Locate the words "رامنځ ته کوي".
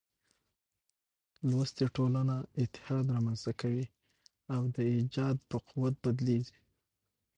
3.15-3.85